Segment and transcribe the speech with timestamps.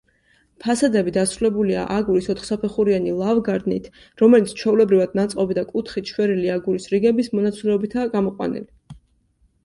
[0.61, 3.89] ფასადები დასრულებულია აგურის ოთხსაფეხურიანი ლავგარდნით,
[4.21, 8.99] რომელიც ჩვეულებრივად ნაწყობი და კუთხით შვერილი აგურის რიგების მონაცვლეობითააგამოყვანილი.